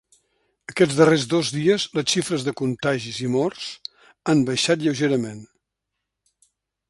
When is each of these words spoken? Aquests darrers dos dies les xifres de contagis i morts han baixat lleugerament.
Aquests 0.71 0.95
darrers 0.99 1.25
dos 1.33 1.49
dies 1.57 1.85
les 1.97 2.07
xifres 2.13 2.45
de 2.47 2.53
contagis 2.61 3.19
i 3.27 3.31
morts 3.35 3.67
han 4.33 4.43
baixat 4.49 4.87
lleugerament. 4.87 5.47